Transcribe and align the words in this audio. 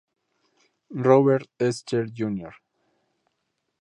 Robert 0.95 1.47
Easter 1.61 2.07
Jr. 2.07 2.49